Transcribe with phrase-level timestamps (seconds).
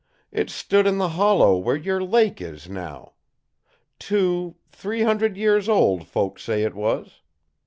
[0.31, 3.13] It stood in the hollow where your lake is now.
[3.99, 7.21] Two three hundred years old, folks say it was.